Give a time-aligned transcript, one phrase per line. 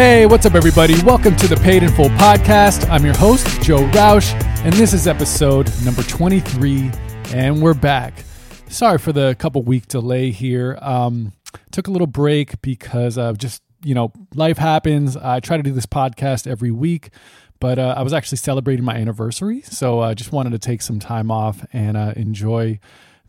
[0.00, 0.94] Hey, what's up, everybody?
[1.02, 2.88] Welcome to the Paid in Full podcast.
[2.88, 4.32] I'm your host, Joe Roush,
[4.64, 6.90] and this is episode number 23,
[7.34, 8.24] and we're back.
[8.70, 10.78] Sorry for the couple week delay here.
[10.80, 11.34] Um,
[11.70, 15.18] took a little break because of just, you know, life happens.
[15.18, 17.10] I try to do this podcast every week,
[17.60, 20.80] but uh, I was actually celebrating my anniversary, so I uh, just wanted to take
[20.80, 22.80] some time off and uh, enjoy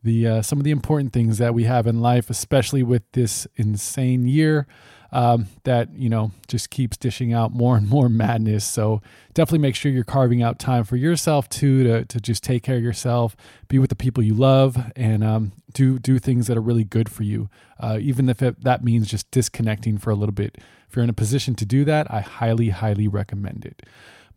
[0.03, 3.45] the uh, some of the important things that we have in life, especially with this
[3.57, 4.67] insane year
[5.11, 8.65] um, that you know just keeps dishing out more and more madness.
[8.65, 9.01] So
[9.33, 12.77] definitely make sure you're carving out time for yourself too to to just take care
[12.77, 13.35] of yourself,
[13.67, 17.09] be with the people you love, and um, do do things that are really good
[17.09, 17.49] for you.
[17.79, 20.57] Uh, even if it, that means just disconnecting for a little bit.
[20.87, 23.83] If you're in a position to do that, I highly highly recommend it.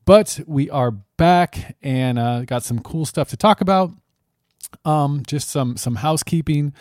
[0.05, 3.93] But we are back and uh, got some cool stuff to talk about.
[4.85, 6.75] Um, just some some housekeeping.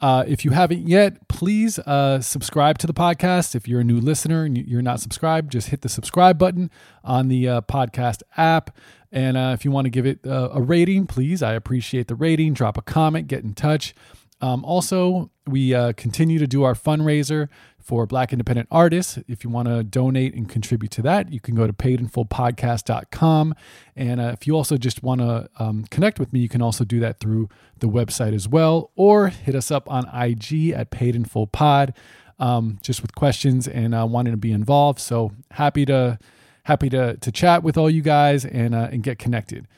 [0.00, 3.54] Uh, if you haven't yet, please uh, subscribe to the podcast.
[3.54, 6.70] If you're a new listener and you're not subscribed, just hit the subscribe button
[7.02, 8.76] on the uh, podcast app.
[9.10, 12.14] And uh, if you want to give it uh, a rating, please, I appreciate the
[12.14, 12.52] rating.
[12.52, 13.94] Drop a comment, get in touch.
[14.42, 19.18] Um, also, we uh, continue to do our fundraiser for Black independent artists.
[19.28, 23.54] If you want to donate and contribute to that, you can go to paidinfullpodcast.com.
[23.94, 26.84] And uh, if you also just want to um, connect with me, you can also
[26.84, 31.94] do that through the website as well, or hit us up on IG at paidinfullpod,
[32.40, 34.98] um, just with questions and uh, wanting to be involved.
[34.98, 36.18] So happy to
[36.64, 39.68] happy to to chat with all you guys and uh, and get connected.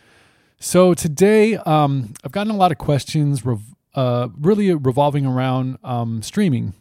[0.60, 6.22] So today, um, I've gotten a lot of questions, rev- uh, really revolving around um,
[6.22, 6.72] streaming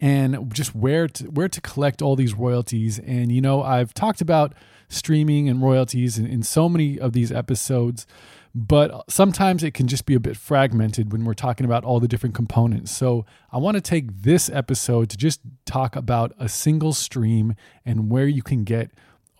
[0.00, 2.98] and just where to, where to collect all these royalties.
[2.98, 4.52] And you know, I've talked about
[4.88, 8.04] streaming and royalties in, in so many of these episodes,
[8.52, 12.08] but sometimes it can just be a bit fragmented when we're talking about all the
[12.08, 12.90] different components.
[12.90, 17.54] So I want to take this episode to just talk about a single stream
[17.86, 18.90] and where you can get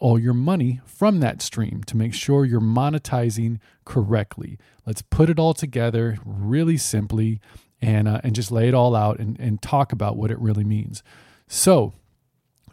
[0.01, 4.59] all your money from that stream to make sure you're monetizing correctly.
[4.87, 7.41] Let's put it all together really simply
[7.81, 10.65] and uh, and just lay it all out and, and talk about what it really
[10.65, 11.03] means.
[11.47, 11.93] So,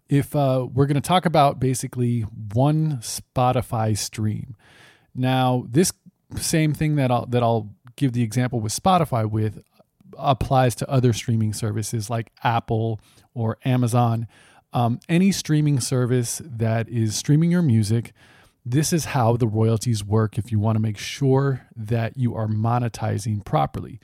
[0.09, 4.55] if uh, we're going to talk about basically one Spotify stream,
[5.13, 5.91] now this
[6.35, 9.61] same thing that I'll that I'll give the example with Spotify with
[10.17, 12.99] applies to other streaming services like Apple
[13.33, 14.27] or Amazon.
[14.77, 18.13] Um, any streaming service that is streaming your music,
[18.63, 22.45] this is how the royalties work if you want to make sure that you are
[22.45, 23.99] monetizing properly.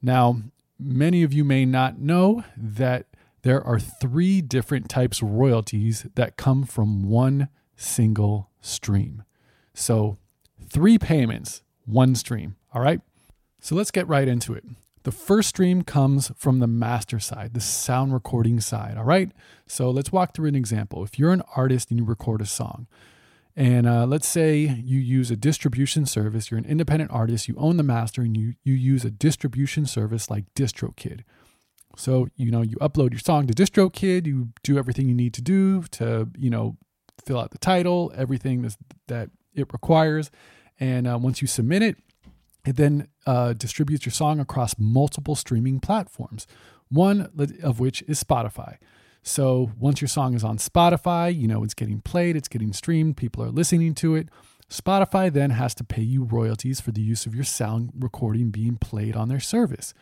[0.00, 0.38] Now,
[0.78, 3.08] many of you may not know that
[3.42, 9.22] there are three different types of royalties that come from one single stream.
[9.74, 10.16] So,
[10.66, 12.56] three payments, one stream.
[12.72, 13.02] All right.
[13.60, 14.64] So, let's get right into it.
[15.06, 18.96] The first stream comes from the master side, the sound recording side.
[18.96, 19.30] All right.
[19.68, 21.04] So, let's walk through an example.
[21.04, 22.88] If you're an artist and you record a song,
[23.54, 27.76] and uh, let's say you use a distribution service, you're an independent artist, you own
[27.76, 31.20] the master, and you, you use a distribution service like DistroKid.
[31.96, 35.40] So, you know, you upload your song to DistroKid, you do everything you need to
[35.40, 36.78] do to, you know,
[37.24, 38.68] fill out the title, everything
[39.06, 40.32] that it requires.
[40.80, 41.96] And uh, once you submit it,
[42.66, 46.46] it then uh, distributes your song across multiple streaming platforms,
[46.88, 47.30] one
[47.62, 48.76] of which is Spotify.
[49.22, 53.16] So once your song is on Spotify, you know it's getting played, it's getting streamed,
[53.16, 54.28] people are listening to it.
[54.70, 58.76] Spotify then has to pay you royalties for the use of your sound recording being
[58.76, 59.94] played on their service.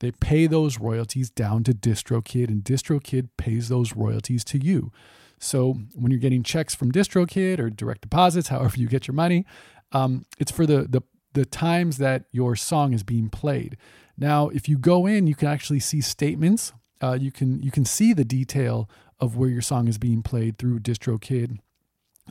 [0.00, 4.92] They pay those royalties down to DistroKid, and DistroKid pays those royalties to you.
[5.40, 9.44] So when you're getting checks from DistroKid or direct deposits, however you get your money,
[9.92, 11.02] um, it's for the, the
[11.38, 13.76] the times that your song is being played.
[14.16, 17.84] Now, if you go in, you can actually see statements uh, you can you can
[17.84, 18.88] see the detail
[19.20, 21.58] of where your song is being played through DistroKid.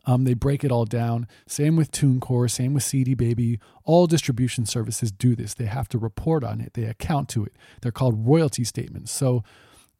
[0.05, 1.27] Um, they break it all down.
[1.47, 3.59] Same with TuneCore, same with CD Baby.
[3.83, 5.53] All distribution services do this.
[5.53, 6.73] They have to report on it.
[6.75, 7.53] They account to it.
[7.81, 9.11] They're called royalty statements.
[9.11, 9.43] So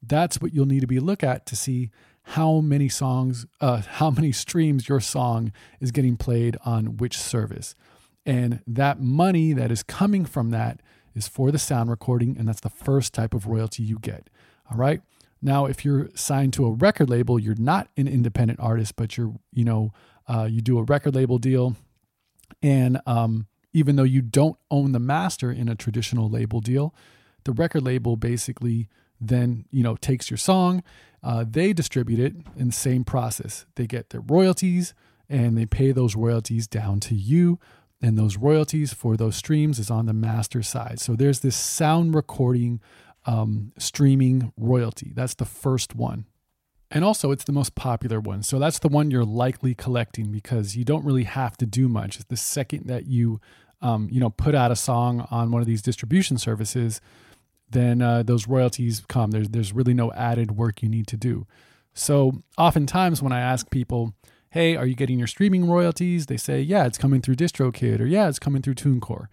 [0.00, 1.90] that's what you'll need to be look at to see
[2.22, 7.74] how many songs, uh, how many streams your song is getting played on which service.
[8.28, 10.82] And that money that is coming from that
[11.14, 14.28] is for the sound recording, and that's the first type of royalty you get.
[14.70, 15.00] All right.
[15.40, 19.32] Now, if you're signed to a record label, you're not an independent artist, but you're,
[19.54, 19.94] you know,
[20.26, 21.76] uh, you do a record label deal.
[22.62, 26.94] And um, even though you don't own the master in a traditional label deal,
[27.44, 30.82] the record label basically then, you know, takes your song,
[31.22, 33.64] uh, they distribute it in the same process.
[33.76, 34.92] They get their royalties
[35.30, 37.58] and they pay those royalties down to you.
[38.00, 41.00] And those royalties for those streams is on the master side.
[41.00, 42.80] So there's this sound recording
[43.26, 45.12] um, streaming royalty.
[45.14, 46.26] That's the first one.
[46.90, 48.42] And also, it's the most popular one.
[48.42, 52.18] So that's the one you're likely collecting because you don't really have to do much.
[52.28, 53.40] The second that you,
[53.82, 57.02] um, you know, put out a song on one of these distribution services,
[57.68, 59.32] then uh, those royalties come.
[59.32, 61.46] There's there's really no added work you need to do.
[61.92, 64.14] So oftentimes when I ask people,
[64.50, 68.06] "Hey, are you getting your streaming royalties?" They say, "Yeah, it's coming through DistroKid," or
[68.06, 69.26] "Yeah, it's coming through TuneCore."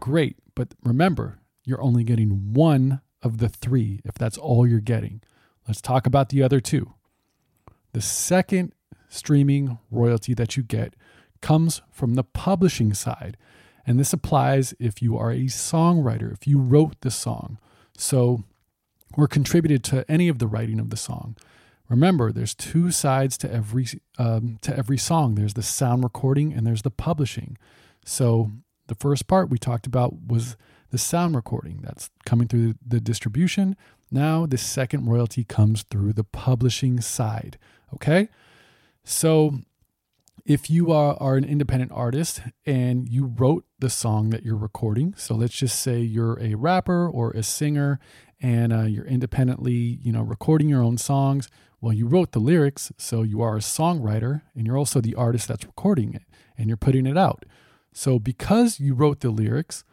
[0.00, 5.20] Great, but remember, you're only getting one of the three if that's all you're getting.
[5.68, 6.94] Let's talk about the other two.
[7.92, 8.72] The second
[9.08, 10.94] streaming royalty that you get
[11.40, 13.36] comes from the publishing side.
[13.86, 17.58] And this applies if you are a songwriter, if you wrote the song.
[17.96, 18.44] So,
[19.14, 21.36] or contributed to any of the writing of the song.
[21.92, 23.86] Remember, there's two sides to every
[24.16, 25.34] um, to every song.
[25.34, 27.58] There's the sound recording and there's the publishing.
[28.02, 28.50] So
[28.86, 30.56] the first part we talked about was
[30.90, 33.76] the sound recording that's coming through the distribution.
[34.10, 37.58] Now the second royalty comes through the publishing side.
[37.92, 38.30] Okay.
[39.04, 39.58] So
[40.46, 45.12] if you are, are an independent artist and you wrote the song that you're recording,
[45.18, 48.00] so let's just say you're a rapper or a singer
[48.40, 51.50] and uh, you're independently, you know, recording your own songs.
[51.82, 55.48] Well, you wrote the lyrics, so you are a songwriter and you're also the artist
[55.48, 56.22] that's recording it
[56.56, 57.44] and you're putting it out.
[57.92, 59.84] So because you wrote the lyrics,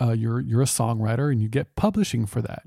[0.00, 2.62] uh, you're you're a songwriter and you get publishing for that.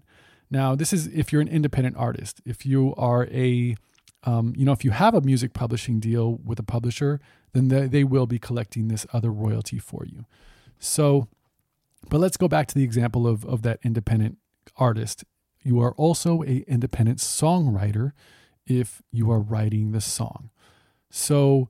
[0.51, 2.41] Now, this is if you're an independent artist.
[2.45, 3.77] If you are a
[4.23, 7.21] um, you know, if you have a music publishing deal with a publisher,
[7.53, 10.25] then they, they will be collecting this other royalty for you.
[10.77, 11.29] So,
[12.09, 14.37] but let's go back to the example of, of that independent
[14.75, 15.23] artist.
[15.63, 18.11] You are also a independent songwriter
[18.69, 20.49] if you are writing the song.
[21.09, 21.69] So,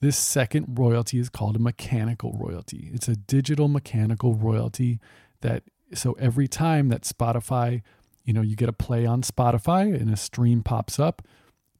[0.00, 2.90] this second royalty is called a mechanical royalty.
[2.92, 5.00] It's a digital mechanical royalty
[5.40, 5.62] that
[5.94, 7.82] so every time that Spotify,
[8.24, 11.22] you know, you get a play on Spotify and a stream pops up,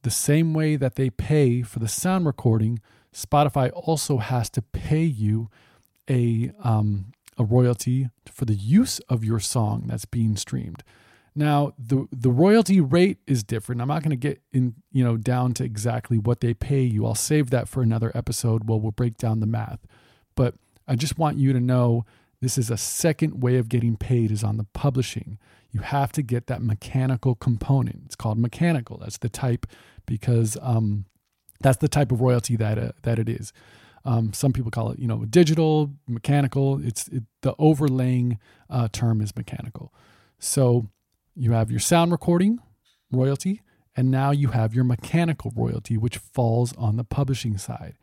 [0.03, 2.79] the same way that they pay for the sound recording,
[3.13, 5.49] Spotify also has to pay you
[6.09, 10.83] a um, a royalty for the use of your song that's being streamed.
[11.35, 13.81] Now, the the royalty rate is different.
[13.81, 17.05] I'm not going to get in, you know, down to exactly what they pay you.
[17.05, 19.79] I'll save that for another episode where we'll break down the math.
[20.35, 20.55] But
[20.87, 22.05] I just want you to know
[22.41, 25.37] this is a second way of getting paid is on the publishing.
[25.71, 28.03] You have to get that mechanical component.
[28.05, 28.97] It's called mechanical.
[28.99, 29.65] That's the type
[30.05, 31.05] because um,
[31.59, 33.51] that's the type of royalty that uh, that it is.
[34.05, 36.79] Um, some people call it, you know, digital, mechanical.
[36.85, 38.39] It's it, the overlaying
[38.69, 39.93] uh, term is mechanical.
[40.39, 40.89] So
[41.35, 42.59] you have your sound recording
[43.11, 43.61] royalty,
[43.95, 47.95] and now you have your mechanical royalty, which falls on the publishing side.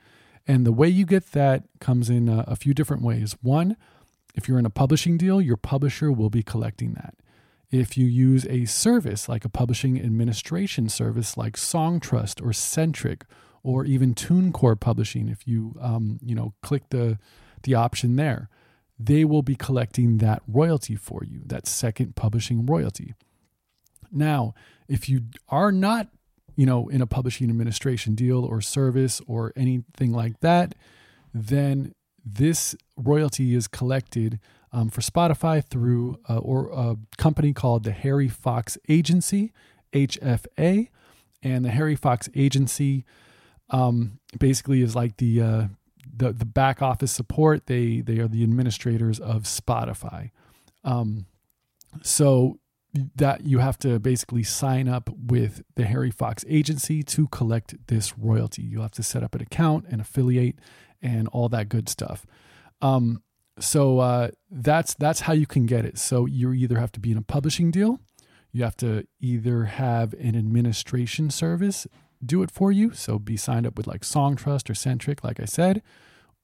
[0.46, 3.36] And the way you get that comes in a, a few different ways.
[3.42, 3.76] One,
[4.34, 7.14] if you're in a publishing deal, your publisher will be collecting that.
[7.70, 13.22] If you use a service like a publishing administration service like Songtrust or Sentric
[13.62, 17.18] or even TuneCore Publishing, if you um, you know click the
[17.62, 18.50] the option there,
[19.06, 23.14] they will be collecting that royalty for you, that second publishing royalty.
[24.10, 24.54] Now,
[24.88, 26.08] if you are not,
[26.56, 30.74] you know, in a publishing administration deal or service or anything like that,
[31.32, 31.94] then
[32.24, 34.38] this royalty is collected
[34.72, 39.52] um, for Spotify through uh, or a company called the Harry Fox Agency,
[39.92, 40.88] HFA,
[41.42, 43.04] and the Harry Fox Agency
[43.70, 45.64] um, basically is like the uh,
[46.14, 47.66] the the back office support.
[47.66, 50.30] They they are the administrators of Spotify.
[50.84, 51.26] Um,
[52.02, 52.58] so
[53.16, 58.18] that you have to basically sign up with the Harry Fox agency to collect this
[58.18, 58.62] royalty.
[58.62, 60.58] You'll have to set up an account and affiliate
[61.00, 62.26] and all that good stuff.
[62.82, 63.22] Um,
[63.58, 65.98] so uh, that's that's how you can get it.
[65.98, 68.00] So you either have to be in a publishing deal,
[68.50, 71.86] you have to either have an administration service
[72.24, 72.92] do it for you.
[72.92, 75.82] So be signed up with like Songtrust or Sentric, like I said,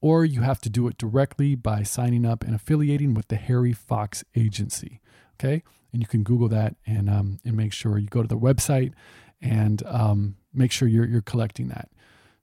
[0.00, 3.72] or you have to do it directly by signing up and affiliating with the Harry
[3.72, 5.00] Fox Agency.
[5.34, 8.38] Okay, and you can Google that and um, and make sure you go to the
[8.38, 8.92] website
[9.40, 11.90] and um, make sure you're you're collecting that.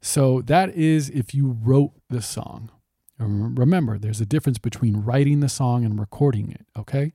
[0.02, 2.72] So that is if you wrote the song.
[3.18, 6.66] Remember, there's a difference between writing the song and recording it.
[6.78, 7.14] Okay,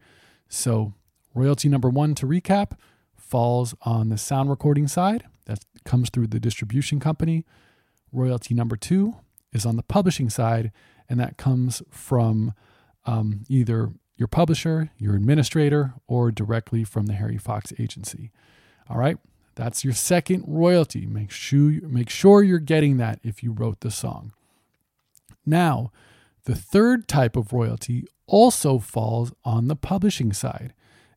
[0.48, 0.94] so
[1.34, 2.72] royalty number one to recap
[3.16, 5.24] falls on the sound recording side.
[5.50, 7.44] That comes through the distribution company.
[8.12, 9.16] Royalty number two
[9.52, 10.70] is on the publishing side,
[11.08, 12.54] and that comes from
[13.04, 18.30] um, either your publisher, your administrator, or directly from the Harry Fox agency.
[18.88, 19.18] All right,
[19.56, 21.04] that's your second royalty.
[21.04, 24.32] Make sure, make sure you're getting that if you wrote the song.
[25.44, 25.90] Now,
[26.44, 30.74] the third type of royalty also falls on the publishing side,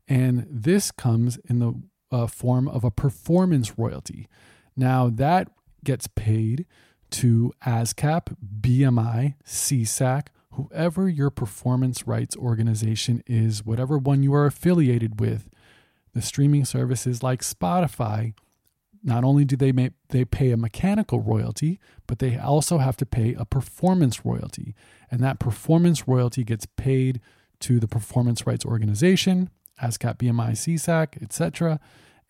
[0.08, 1.76] and this comes in the
[2.14, 4.30] a form of a performance royalty.
[4.78, 5.50] Now, that
[5.84, 6.66] gets paid
[7.12, 15.20] to ASCAP, BMI, SESAC, whoever your performance rights organization is, whatever one you are affiliated
[15.20, 15.50] with.
[16.14, 18.34] The streaming services like Spotify,
[19.04, 23.06] not only do they may, they pay a mechanical royalty, but they also have to
[23.06, 24.76] pay a performance royalty.
[25.10, 27.20] And that performance royalty gets paid
[27.62, 29.50] to the performance rights organization,
[29.82, 31.80] ASCAP, BMI, SESAC, etc.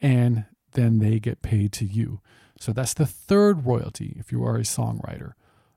[0.02, 2.22] And then they get paid to you.
[2.60, 5.34] So that's the third royalty if you are a songwriter.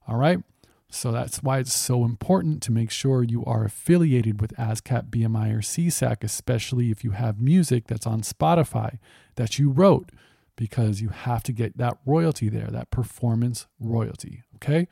[0.06, 0.40] All right.
[0.88, 5.52] So that's why it's so important to make sure you are affiliated with ASCAP, BMI,
[5.52, 8.99] or SESAC, especially if you have music that's on Spotify
[9.35, 10.11] that you wrote,
[10.54, 14.42] because you have to get that royalty there, that performance royalty.
[14.56, 14.87] Okay.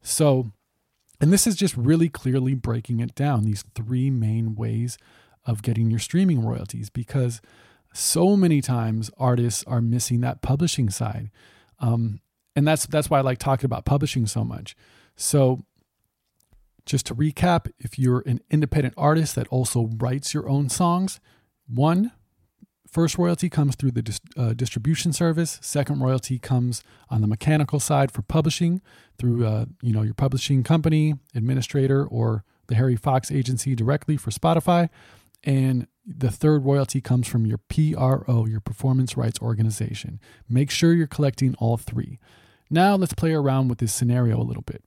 [0.00, 0.52] So,
[1.20, 4.98] and this is just really clearly breaking it down, these three main ways
[5.46, 7.40] of getting your streaming royalties, because
[7.92, 11.30] so many times artists are missing that publishing side.
[11.78, 12.20] Um,
[12.54, 14.76] and that's that's why I like talking about publishing so much.
[15.16, 15.60] So
[16.86, 21.20] just to recap, if you're an independent artist that also writes your own songs,
[21.66, 22.12] one,
[22.90, 25.58] first royalty comes through the dis- uh, distribution service.
[25.62, 28.80] Second royalty comes on the mechanical side for publishing
[29.18, 34.30] through uh, you know your publishing company, administrator, or the Harry Fox agency directly for
[34.30, 34.88] Spotify.
[35.44, 40.20] And the third royalty comes from your PRO, your performance rights organization.
[40.48, 42.18] Make sure you're collecting all three.
[42.68, 44.82] Now let's play around with this scenario a little bit.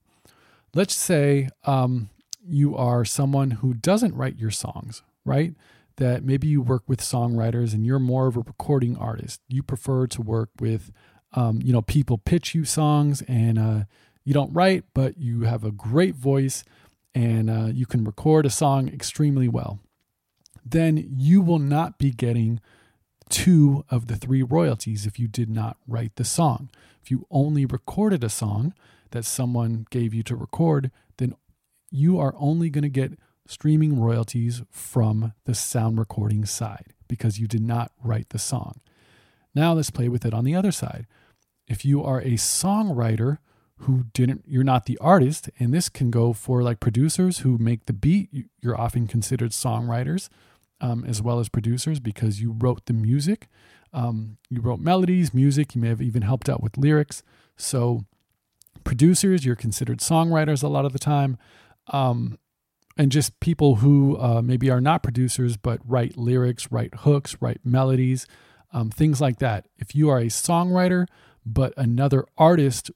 [0.73, 2.09] Let's say um,
[2.45, 5.53] you are someone who doesn't write your songs, right?
[5.97, 9.41] That maybe you work with songwriters and you're more of a recording artist.
[9.47, 10.91] You prefer to work with,
[11.33, 13.83] um, you know, people pitch you songs and uh,
[14.23, 16.63] you don't write, but you have a great voice
[17.13, 19.79] and uh, you can record a song extremely well
[20.65, 22.59] then you will not be getting
[23.29, 26.69] two of the three royalties if you did not write the song.
[27.01, 28.73] If you only recorded a song
[29.11, 31.35] that someone gave you to record, then
[31.91, 33.17] you are only going to get
[33.47, 38.79] streaming royalties from the sound recording side because you did not write the song.
[39.53, 41.05] Now let's play with it on the other side.
[41.67, 43.37] If you are a songwriter
[43.79, 47.85] who didn't you're not the artist and this can go for like producers who make
[47.85, 48.29] the beat
[48.61, 50.29] you're often considered songwriters
[50.83, 53.47] um, as well as producers because you wrote the music.
[53.93, 55.73] Um, you wrote melodies, music.
[55.73, 57.23] You may have even helped out with lyrics.
[57.55, 58.05] So,
[58.83, 61.37] producers, you're considered songwriters a lot of the time.
[61.87, 62.37] Um,
[62.97, 67.61] and just people who uh, maybe are not producers but write lyrics, write hooks, write
[67.63, 68.27] melodies,
[68.73, 69.67] um, things like that.
[69.77, 71.07] If you are a songwriter
[71.45, 72.91] but another artist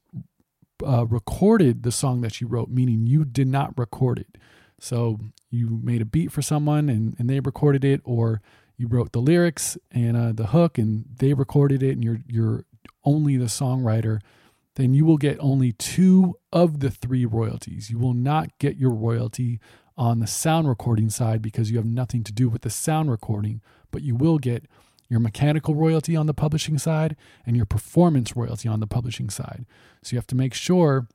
[0.86, 4.38] uh, recorded the song that you wrote, meaning you did not record it,
[4.80, 5.20] so
[5.50, 8.42] you made a beat for someone and, and they recorded it, or
[8.78, 12.66] you wrote the lyrics and uh, the hook and they recorded it, and you're you're
[13.04, 14.20] only the songwriter.
[14.76, 17.90] Then you will get only two of the three royalties.
[17.90, 19.60] You will not get your royalty
[19.98, 23.62] on the sound recording side because you have nothing to do with the sound recording,
[23.90, 24.68] but you will get
[25.10, 27.16] your mechanical royalty on the publishing side
[27.46, 29.66] and your performance royalty on the publishing side.
[30.04, 31.08] So you have to make sure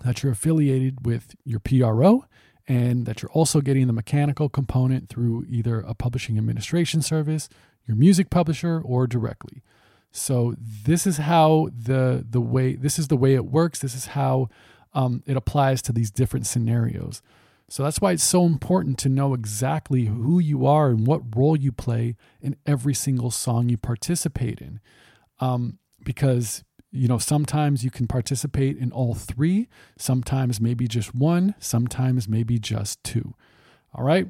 [0.00, 2.24] that you're affiliated with your PRO
[2.68, 7.48] and that you're also getting the mechanical component through either a publishing administration service,
[7.86, 9.62] your music publisher, or directly.
[10.12, 13.78] So this is how the the way this is the way it works.
[13.78, 14.48] This is how
[14.92, 17.22] um, it applies to these different scenarios.
[17.70, 21.56] So that's why it's so important to know exactly who you are and what role
[21.56, 24.80] you play in every single song you participate in,
[25.40, 29.68] um, because you know, sometimes you can participate in all three,
[29.98, 33.34] sometimes maybe just one, sometimes maybe just two.
[33.94, 34.28] All right.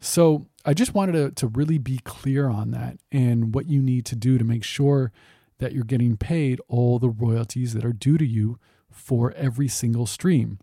[0.00, 4.06] So I just wanted to, to really be clear on that and what you need
[4.06, 5.12] to do to make sure
[5.58, 8.58] that you're getting paid all the royalties that are due to you
[8.90, 10.60] for every single stream.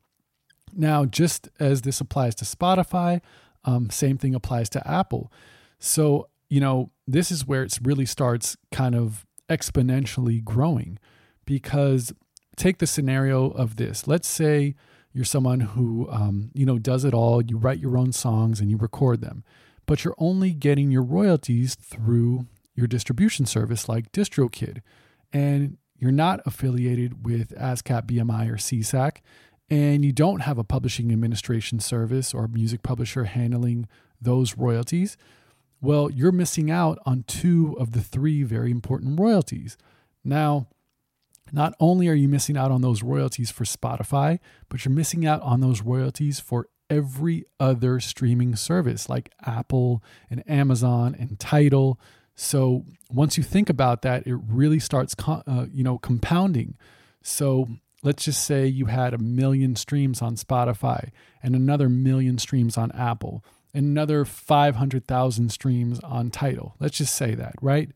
[0.74, 3.22] Now, just as this applies to Spotify,
[3.66, 5.32] um, same thing applies to Apple.
[5.80, 10.98] So, you know, this is where it really starts kind of exponentially growing
[11.46, 12.14] because
[12.56, 14.08] take the scenario of this.
[14.08, 14.76] Let's say
[15.14, 17.42] you're someone who, um, you know, does it all.
[17.42, 19.44] You write your own songs and you record them,
[19.86, 24.82] but you're only getting your royalties through your distribution service like DistroKid,
[25.32, 29.18] and you're not affiliated with ASCAP, BMI, or SESAC,
[29.70, 33.88] and you don't have a publishing administration service or music publisher handling
[34.22, 35.18] those royalties.
[35.82, 39.78] Well, you're missing out on two of the three very important royalties.
[40.24, 40.68] Now,
[41.52, 45.42] not only are you missing out on those royalties for Spotify, but you're missing out
[45.42, 52.00] on those royalties for every other streaming service like Apple and Amazon and Tidal.
[52.36, 56.78] So once you think about that, it really starts, uh, you know, compounding.
[57.22, 57.68] So
[58.04, 61.10] let's just say you had a million streams on Spotify
[61.42, 66.76] and another million streams on Apple and another 500,000 streams on Tidal.
[66.80, 67.90] Let's just say that, right?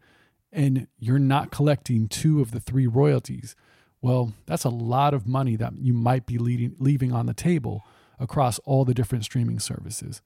[0.51, 3.56] And you're not collecting two of the three royalties.
[4.01, 7.84] Well, that's a lot of money that you might be leading, leaving on the table
[8.20, 10.22] across all the different streaming services.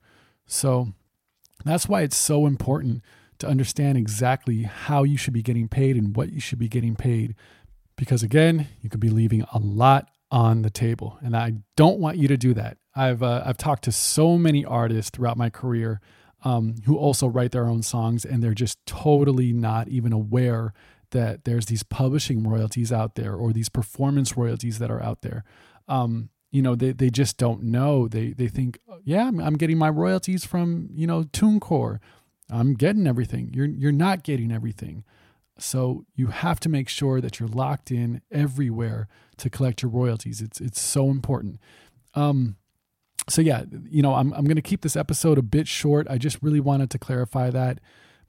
[0.46, 0.92] So
[1.64, 3.02] that's why it's so important
[3.38, 6.96] to understand exactly how you should be getting paid and what you should be getting
[6.96, 7.34] paid.
[7.96, 12.16] Because again, you could be leaving a lot on the table, and I don't want
[12.16, 12.78] you to do that.
[12.96, 16.00] I've uh, I've talked to so many artists throughout my career
[16.44, 20.72] um, who also write their own songs, and they're just totally not even aware
[21.10, 25.44] that there's these publishing royalties out there or these performance royalties that are out there.
[25.88, 28.06] Um, you know, they, they just don't know.
[28.06, 31.98] They they think, yeah, I'm, getting my royalties from you know TuneCore
[32.50, 33.50] I'm getting everything.
[33.52, 35.04] You're you're not getting everything.
[35.58, 39.08] So you have to make sure that you're locked in everywhere
[39.38, 40.40] to collect your royalties.
[40.40, 41.58] It's it's so important.
[42.14, 42.56] Um,
[43.28, 46.06] so yeah, you know, I'm I'm going to keep this episode a bit short.
[46.10, 47.80] I just really wanted to clarify that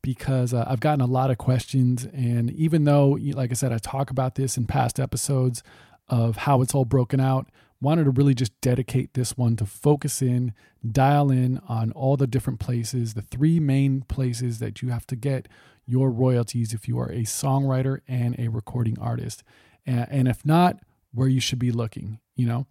[0.02, 3.78] because uh, I've gotten a lot of questions, and even though, like I said, I
[3.80, 5.64] talk about this in past episodes
[6.08, 7.48] of how it's all broken out
[7.82, 10.54] wanted to really just dedicate this one to focus in,
[10.90, 15.16] dial in on all the different places, the three main places that you have to
[15.16, 15.48] get
[15.86, 19.44] your royalties if you are a songwriter and a recording artist.
[19.86, 20.80] And, and if not,
[21.14, 22.66] where you should be looking, you know?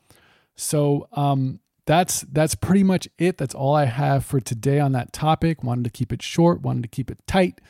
[0.56, 3.38] So, um, that's that's pretty much it.
[3.38, 5.62] That's all I have for today on that topic.
[5.62, 7.60] Wanted to keep it short, wanted to keep it tight,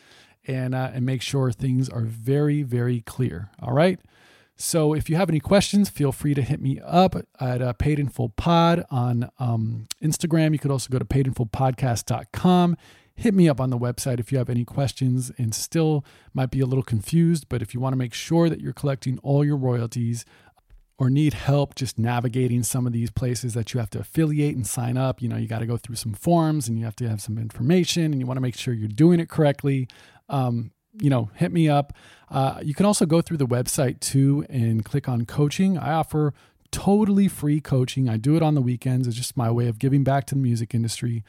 [0.47, 3.51] and uh, and make sure things are very very clear.
[3.61, 3.99] All right.
[4.57, 7.99] So if you have any questions, feel free to hit me up at uh, Paid
[7.99, 10.53] in Full Pod on um, Instagram.
[10.53, 12.77] You could also go to paidinfullpodcast.com.
[13.17, 16.61] Hit me up on the website if you have any questions and still might be
[16.61, 17.47] a little confused.
[17.49, 20.25] But if you want to make sure that you're collecting all your royalties
[20.99, 24.67] or need help just navigating some of these places that you have to affiliate and
[24.67, 27.09] sign up, you know, you got to go through some forms and you have to
[27.09, 29.89] have some information and you want to make sure you're doing it correctly.
[30.29, 31.93] Um, you know, hit me up.
[32.31, 35.77] Uh, you can also go through the website too and click on coaching.
[35.77, 36.33] I offer
[36.71, 38.09] totally free coaching.
[38.09, 39.09] I do it on the weekends.
[39.09, 41.25] It's just my way of giving back to the music industry.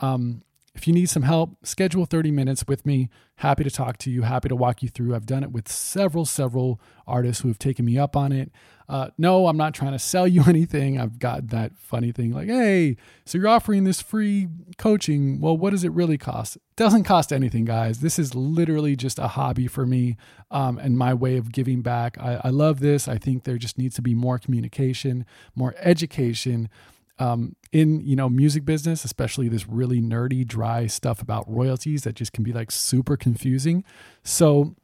[0.00, 0.42] Um,
[0.78, 3.08] if you need some help, schedule 30 minutes with me.
[3.38, 5.12] Happy to talk to you, happy to walk you through.
[5.12, 8.52] I've done it with several, several artists who have taken me up on it.
[8.88, 10.96] Uh, no, I'm not trying to sell you anything.
[10.96, 15.40] I've got that funny thing like, hey, so you're offering this free coaching.
[15.40, 16.54] Well, what does it really cost?
[16.54, 17.98] It doesn't cost anything, guys.
[17.98, 20.16] This is literally just a hobby for me
[20.52, 22.16] um, and my way of giving back.
[22.20, 23.08] I, I love this.
[23.08, 26.68] I think there just needs to be more communication, more education
[27.18, 32.14] um, in you know music business especially this really nerdy dry stuff about royalties that
[32.14, 33.84] just can be like super confusing.
[34.22, 34.74] So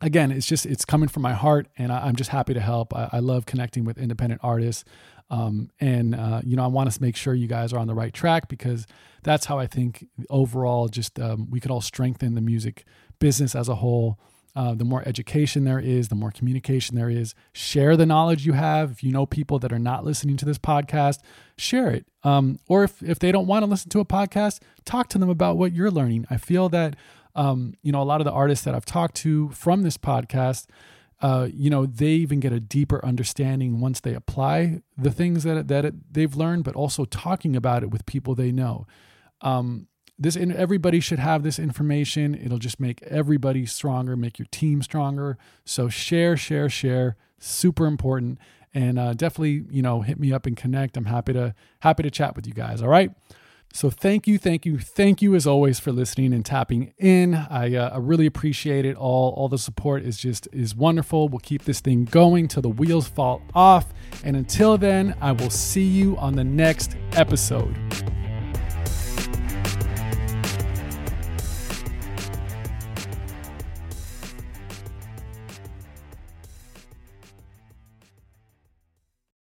[0.00, 2.94] again it's just it's coming from my heart and I, am just happy to help.
[2.94, 4.84] I, I, love connecting with independent artists
[5.30, 7.94] um, and uh, you know i want to make sure you guys are on the
[7.94, 8.86] right track because
[9.22, 12.84] that's how i think overall just um, we could all strengthen the music
[13.18, 14.18] business as a whole
[14.56, 17.34] uh, the more education there is, the more communication there is.
[17.52, 18.90] Share the knowledge you have.
[18.90, 21.18] If you know people that are not listening to this podcast,
[21.56, 22.06] share it.
[22.24, 25.30] Um, or if, if they don't want to listen to a podcast, talk to them
[25.30, 26.26] about what you're learning.
[26.30, 26.96] I feel that,
[27.34, 30.66] um, you know, a lot of the artists that I've talked to from this podcast,
[31.22, 35.68] uh, you know, they even get a deeper understanding once they apply the things that,
[35.68, 38.86] that it, they've learned, but also talking about it with people they know.
[39.42, 39.86] Um,
[40.20, 42.34] this in, everybody should have this information.
[42.34, 45.38] It'll just make everybody stronger make your team stronger.
[45.64, 47.16] So share share share.
[47.38, 48.38] Super important.
[48.72, 50.96] And uh, definitely you know hit me up and connect.
[50.98, 53.12] I'm happy to happy to chat with you guys all right?
[53.72, 57.34] So thank you thank you thank you as always for listening and tapping in.
[57.34, 59.32] I, uh, I really appreciate it all.
[59.32, 61.28] All the support is just is wonderful.
[61.28, 63.86] We'll keep this thing going till the wheels fall off.
[64.22, 67.74] And until then i will see you on the next episode